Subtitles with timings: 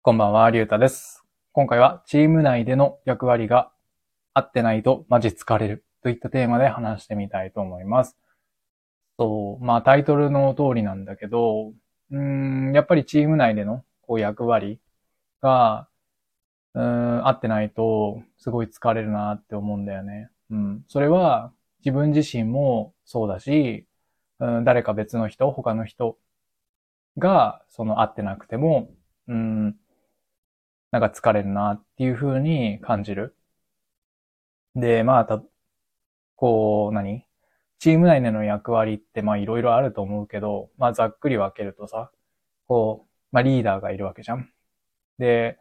[0.00, 1.24] こんばんは、りゅうたです。
[1.52, 3.72] 今回はチーム内での役割が
[4.32, 8.16] 合ってないとマジ疲れるといったテーマで話してみたいと思います。
[9.18, 11.72] そう、まあタイトルの通りなんだけど、
[12.12, 14.78] うん、やっぱりチーム内でのこう役割
[15.42, 15.88] が、
[16.74, 20.30] うん、合ってないとすごい疲れるなって思うんだよね。
[20.50, 20.84] うん。
[20.86, 23.84] それは自分自身もそうだし、
[24.38, 26.16] うん、誰か別の人、他の人
[27.18, 28.88] がその合ってなくても、
[29.26, 29.76] うん、
[30.90, 33.36] なんか疲れるなっていう風に感じる。
[34.74, 35.42] で、まあ、た、
[36.36, 37.26] こう、何？
[37.80, 42.12] チーム内での役割ってまあいろいろあると思うけど、まあざっくり分けるとさ、
[42.68, 44.52] こう、まあリーダーがいるわけじゃん。
[45.18, 45.58] で、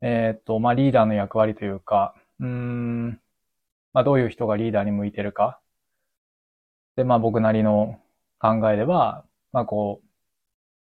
[0.00, 3.10] えーっと、まあリーダーの役割というか、うーん、
[3.92, 5.60] まあどういう人がリーダーに向いてるか。
[6.96, 7.98] で、まあ僕なりの
[8.38, 10.07] 考えでは、まあこう、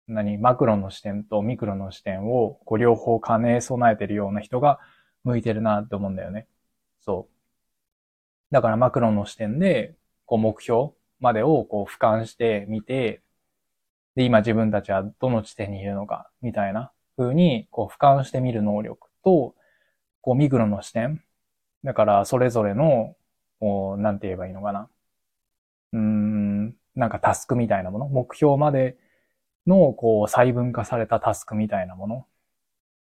[0.07, 4.79] 何、マクロの視点とミクロの視点を、こう、両方兼ね備えてるような人が
[5.23, 6.47] 向いてるなって思うんだよね。
[7.02, 7.41] そう。
[8.52, 13.21] だからマクロの視点で、こう、目標までを、こう、俯瞰してみて、
[14.16, 19.55] で、今自分たちはどの地点にいるのか、みたいな風に、こう、俯瞰してみる能力と、
[20.21, 21.23] こう、ミクロの視点。
[21.83, 23.15] だから、それぞれの、
[23.59, 24.89] こう、なんて言えばいいのかな。
[25.93, 28.97] うーん、なんかタスクみたいなもの、目標まで、
[29.67, 32.26] の、こう、細分化されたタスクみたいなもの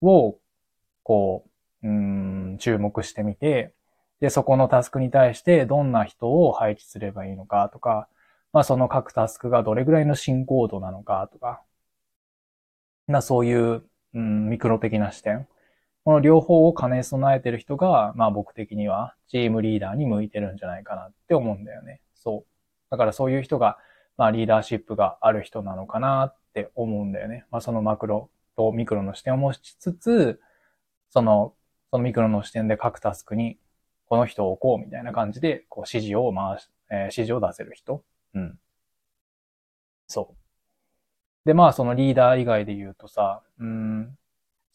[0.01, 0.39] を、
[1.03, 1.45] こ
[1.83, 3.73] う、うん、注目してみて、
[4.19, 8.07] で、そこのタスクに対してどんな人を配置すればいいのかとか、
[8.51, 11.61] まあその各タスクがどれぐらいの進行度なのかとか、
[13.07, 15.47] な、そういう、うん、ミクロ的な視点。
[16.03, 22.01] この両方を兼ね備えてる人が、まあ僕的にはチームリーダーに向いてるんじゃないかなって思うんだよね。
[22.15, 22.45] そう。
[22.89, 23.77] だからそういう人が、
[24.17, 27.45] まあリーダーシップがある人なのかなっって思うんだよね。
[27.51, 30.41] まあそのマクロとミクロの視点を持ちつつ、
[31.09, 31.53] その、
[31.91, 33.57] そのミクロの視点で各タスクに
[34.07, 38.03] この人を置こうみたいな感じで、こう指示を回し、えー指示を出せる人。
[38.33, 38.59] うん。
[40.07, 40.35] そう。
[41.45, 44.17] で、まあそのリーダー以外で言うとさ、うん、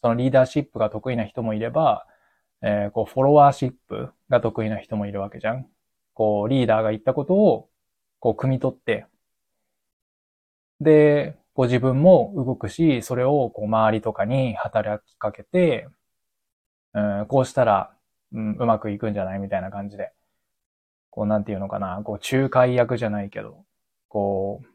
[0.01, 2.07] そのリーダーシップが得意な人もいれば、
[2.61, 5.67] えーこうフォロワーシップが得意な人もいるわけじゃん。
[6.13, 7.69] こうリーダーが言ったことを、
[8.19, 9.05] こう汲み取って、
[10.81, 15.87] で、こう自分も動くし、それをこう周りとかに働きかけて、
[16.93, 17.91] うん、こうしたら、
[18.33, 20.11] うん、うまくいくんじゃないみたいな感じで。
[21.09, 23.63] こう、なんていうのかな、こう、仲介役じゃないけど、
[24.09, 24.67] こう、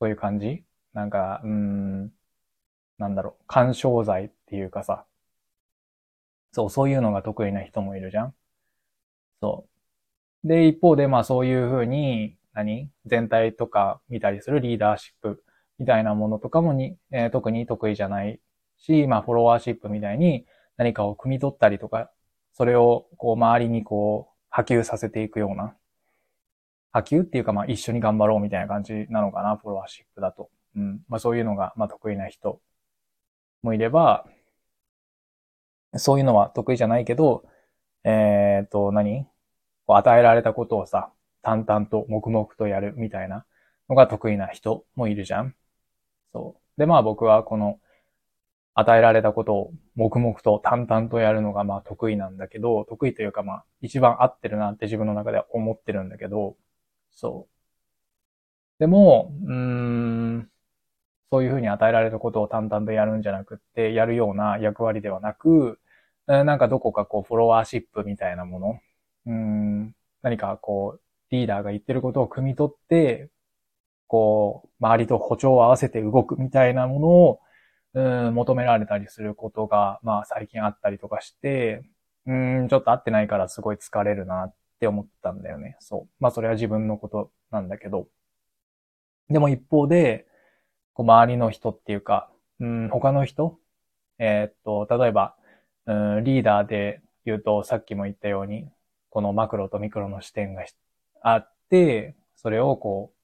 [0.00, 0.64] そういう感じ？
[0.94, 2.10] なんか、うん、
[2.96, 5.04] なんだろう、干渉剤っていうかさ、
[6.52, 8.34] そう、そういうのが得意な人もいるじゃん。
[9.42, 9.66] そ
[10.42, 10.48] う。
[10.48, 12.90] で、一方で、まあそういうふうに、何？
[13.04, 15.44] 全体とか見たりするリーダーシップ。
[15.78, 18.40] みたいなものとかもに、えー特に得意じゃない
[18.78, 22.10] し、まあフォロワーシップみたいに何かを汲み取ったりとか、
[22.52, 25.74] それをこう周りにこう波及させていくような、
[26.92, 30.50] 波及っていうかまあ一緒に頑張ろうみたいな感じなのかな、フォロワーシップだと。
[30.76, 31.00] うん。
[31.08, 32.60] まあそういうのがまあ得意な人
[33.62, 34.26] もいれば、
[35.96, 37.44] そういうのは得意じゃないけど、
[38.04, 39.26] えっと、何？
[39.86, 41.10] こう与えられたことをさ、
[41.42, 43.46] 淡々と黙々とやるみたいな
[43.88, 45.54] のが得意な人もいるじゃん
[46.36, 46.80] そう。
[46.80, 47.80] で、まあ僕はこの
[48.74, 56.56] 与えられたことを黙々と淡々とやるのがまあ得意なんだけど、得意というかまあ一番合ってるなって自分の中では思ってるんだけど、
[57.12, 57.52] そう。
[58.78, 60.50] でも、うーん、
[61.32, 65.80] そういうふうに与えられたことを淡々とやるんじゃなくって、やるような役割ではなく、
[66.26, 68.80] なんかどこかこうフォロワーシップみたいなもの、
[69.26, 73.30] うーん、何かこう、リーダーが言ってることを汲み取って、
[74.06, 77.40] こう、周りと歩調を合わせて動くみたいなものを、
[77.94, 81.82] うん、求められたりすることが、まあ最近あったりとかして、
[82.26, 85.76] うん、ちょっと合ってないからすごい疲れるなって思ったんだよね。
[85.80, 86.08] そう。
[86.20, 88.08] まあそれは自分のことなんだけど。
[89.30, 90.26] でも一方で、
[90.92, 92.30] こう周りの人っていうか、
[92.60, 93.58] うん、他の人
[94.18, 95.36] えーっと、例えば、
[95.86, 98.68] うん、リーダーで言うと、さっきも言ったように、
[99.10, 100.64] このマクロとミクロの視点が
[101.22, 103.15] あって、それをこう、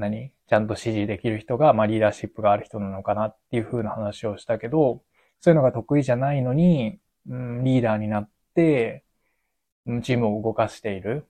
[0.00, 0.32] 何？
[0.48, 5.02] ちゃんと指示できる人が、まあリーダーシップがある人なのかなっていう風な話をしたけど、
[5.40, 6.98] そういうのが得意じゃないのに、
[7.28, 9.04] うん、リーダーになって、
[10.02, 11.26] チームを動かしている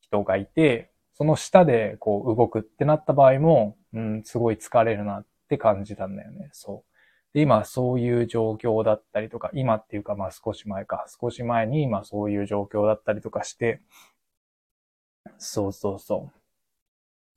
[0.00, 6.50] 人がいて、その下でこう動くってなった場合も、うん、すごい疲れるなって感じたんだよね。
[6.52, 7.34] そう。
[7.34, 13.80] で、今そういう状況だったりとか、今っていうかまあ少し前か、少し前に今そういう状況だったりとかして、
[15.38, 16.37] そうそうそう。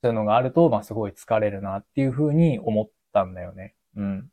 [0.01, 3.75] そういうのがあると、まあすごい疲れるなっていうふうに思ったんだよね。
[3.95, 4.31] うん。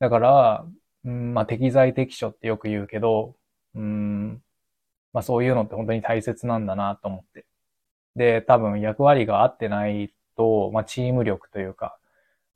[0.00, 0.66] だから、
[1.04, 3.36] うん、まあ、適材適所ってよく言うけど、
[3.74, 4.42] うん、
[5.12, 7.46] まあ、そういうのって本当に大切なんだなと思って。
[8.16, 11.98] で、多分役割が合ってないと、まあ、チーム力というか、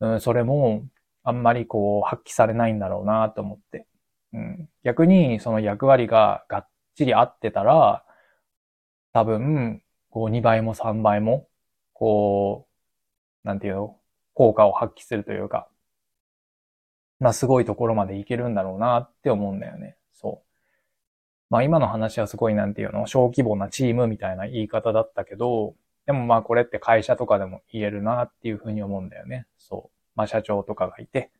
[0.00, 0.84] うん、それも
[1.24, 3.86] あんまりこう発揮されないんだろうなと思って。
[4.32, 8.04] うん、逆にその役割ががっちり合ってたら、
[9.12, 11.48] 多分、こう2倍も3倍も、
[11.98, 12.68] こ
[13.44, 13.98] う、なんていうの、
[14.34, 15.66] 効果を発揮するというか、
[17.20, 19.96] まあすごいところまでいけるんだろうなって思うんだよね。
[20.12, 20.46] そう。
[21.48, 29.46] まあ今の話はすごいなんていうの、小規模なチームみたいな言い方だったけど、でもまあこれって会社とかでも言えるなっていうふうに思うんだよね。
[29.56, 29.96] そう。
[30.16, 31.30] まあ社長とかがいて、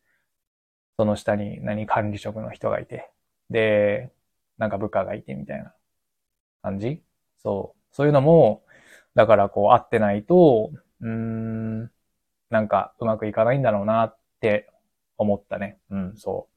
[0.99, 3.11] その下に何管理職の人がいて、
[3.51, 4.11] で、
[4.57, 5.75] なんか部下がいてみたいな
[6.63, 7.03] 感じ
[7.43, 7.95] そう。
[7.95, 8.63] そういうのも、
[9.17, 10.71] だからこう合ってないと、
[11.01, 11.91] うーん、
[12.51, 14.71] なんかうまくいかないんだろうなって
[15.17, 15.79] 思ったね。
[15.91, 16.49] うん、そ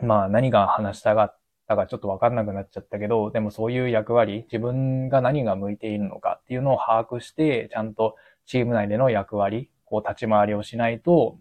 [0.00, 0.06] う。
[0.06, 8.14] まあ何が話したかったかちょっとわかんなくなっちゃったけど、でもそういう役割、自分が何が向いているのかっていうのを把握して、ちゃんと
[8.46, 11.38] チーム内での役割、こう立ち回りをしないと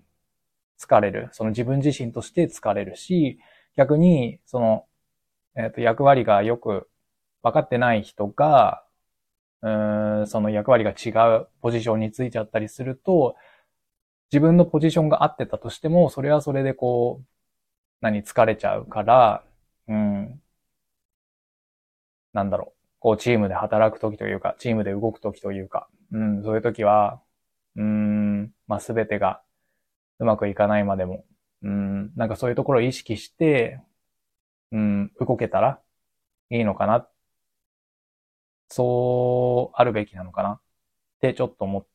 [0.80, 1.30] 疲れる。
[1.32, 3.40] その自分自身として疲れるし、
[3.76, 4.86] 逆に、その、
[5.56, 6.90] えっ、ー、と、役割がよく
[7.44, 8.84] 分かってない人が、
[9.62, 9.70] う
[10.24, 11.10] ん、その役割が違
[11.40, 13.36] うポジションについちゃったりすると、
[14.32, 17.26] 自分のポジションが合ってたとしても、それはそれでこう、
[18.02, 19.44] 何、疲れちゃうから、
[19.88, 20.42] うん、
[22.34, 27.22] なんだろう、こうチームで働くときというか、チームで動くときというか、うん、そういうときは、
[27.76, 29.42] うん、まあ、すべてが
[30.20, 31.26] うまくいかないまでも、
[31.64, 33.82] うん、なんかそういうところを意識して、
[34.72, 35.82] うん、動けたら
[36.50, 37.08] いいのかな。
[38.70, 40.52] そうあるべきなのかな？
[40.54, 40.62] っ
[41.22, 41.86] てちょっと思っ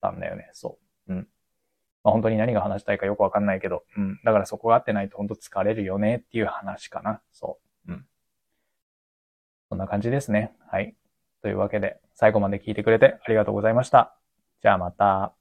[0.00, 0.50] たんだよね。
[0.52, 0.78] そ
[1.08, 1.12] う。
[1.12, 1.28] うん。
[2.02, 4.20] まあ、本当に何が話したいかよくわかんないけど、うん。
[4.24, 7.20] だからそこが合ってないと本当疲れるよねっていう話かな。
[7.32, 7.92] そう。
[7.92, 8.06] うん。
[9.68, 10.52] そんな感じですね。
[10.70, 10.96] はい。
[11.42, 14.16] というわけで、最後まで聞いてくれてありがとうございました。
[14.62, 15.34] じゃあまた。